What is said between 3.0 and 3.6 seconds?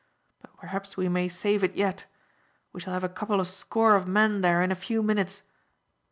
a couple of